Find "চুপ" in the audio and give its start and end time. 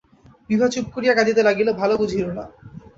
0.67-0.85